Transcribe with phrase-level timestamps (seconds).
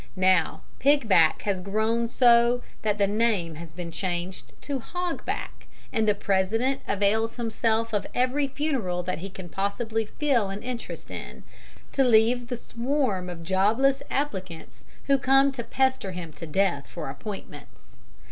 [0.15, 6.15] Now Pigback has grown so that the name has been changed to Hogback, and the
[6.15, 11.43] President avails himself of every funeral that he can possibly feel an interest in,
[11.91, 17.07] to leave the swarm of jobless applicants who come to pester him to death for
[17.07, 17.97] appointments.